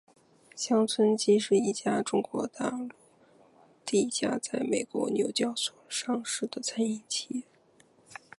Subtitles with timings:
[0.55, 2.89] 乡村基是一家中国大陆
[3.85, 7.43] 第一家在美国纽交所上市的餐饮企业。